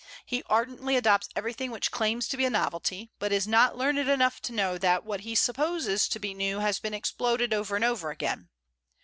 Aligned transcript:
He 0.25 0.41
ardently 0.49 0.95
adopts 0.97 1.29
everything 1.35 1.69
which 1.69 1.91
claims 1.91 2.27
to 2.29 2.35
be 2.35 2.43
a 2.43 2.49
novelty, 2.49 3.11
but 3.19 3.31
is 3.31 3.47
not 3.47 3.77
learned 3.77 3.99
enough 4.09 4.41
to 4.41 4.51
know 4.51 4.79
that 4.79 5.05
what 5.05 5.19
he 5.19 5.35
supposes 5.35 6.07
to 6.07 6.17
be 6.17 6.33
new 6.33 6.57
has 6.57 6.79
been 6.79 6.95
exploded 6.95 7.53
over 7.53 7.75
and 7.75 7.85
over 7.85 8.09
again. 8.09 8.49